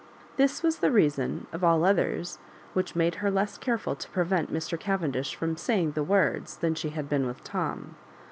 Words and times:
This 0.35 0.63
was 0.63 0.79
the 0.79 0.89
reason, 0.89 1.45
of 1.53 1.63
all 1.63 1.85
others, 1.85 2.39
which 2.73 2.95
made 2.95 3.13
her 3.21 3.29
less 3.29 3.59
careful 3.59 3.95
to 3.95 4.09
prevent 4.09 4.51
Mr. 4.51 4.79
Cavendish 4.79 5.35
from 5.35 5.55
"saying 5.55 5.91
the 5.91 6.01
words" 6.03 6.57
than 6.57 6.73
she 6.73 6.89
had 6.89 7.07
been 7.07 7.27
with 7.27 7.43
Tom. 7.43 7.93